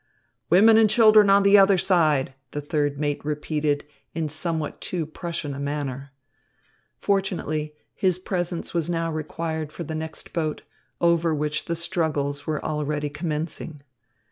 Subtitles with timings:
[0.49, 3.85] "Women and children on the other side!" the third mate repeated
[4.15, 6.11] in somewhat too Prussian a manner.
[6.97, 10.63] Fortunately his presence was now required for the next boat,
[10.99, 13.83] over which the struggles were already commencing.